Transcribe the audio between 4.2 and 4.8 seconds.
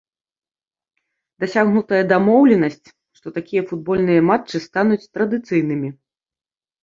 матчы